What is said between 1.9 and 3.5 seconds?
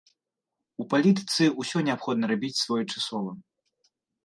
неабходна рабіць своечасова.